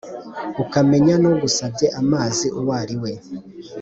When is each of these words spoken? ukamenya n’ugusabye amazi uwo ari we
ukamenya 0.63 1.15
n’ugusabye 1.21 1.87
amazi 2.01 2.45
uwo 2.59 2.71
ari 2.81 2.95
we 3.01 3.11